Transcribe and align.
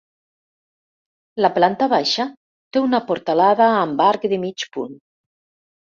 La 1.45 1.51
planta 1.59 1.89
baixa 1.93 2.27
té 2.33 2.85
una 2.89 3.03
portalada 3.13 3.71
amb 3.87 4.05
arc 4.11 4.29
de 4.37 4.45
mig 4.49 4.71
punt. 4.79 5.03